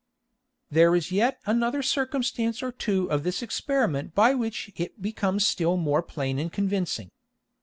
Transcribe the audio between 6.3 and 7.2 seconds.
and convincing.